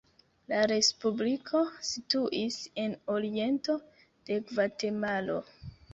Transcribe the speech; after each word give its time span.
La 0.51 0.61
respubliko 0.69 1.61
situis 1.89 2.57
en 2.85 2.97
oriento 3.17 3.77
de 4.31 4.43
Gvatemalo. 4.53 5.37